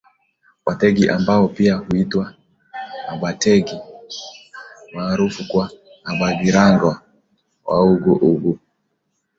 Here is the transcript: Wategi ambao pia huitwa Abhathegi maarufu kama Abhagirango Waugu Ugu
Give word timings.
Wategi 0.65 1.09
ambao 1.09 1.47
pia 1.47 1.75
huitwa 1.75 2.33
Abhathegi 3.07 3.79
maarufu 4.93 5.43
kama 5.53 5.69
Abhagirango 6.05 6.97
Waugu 7.65 8.13
Ugu 8.13 8.59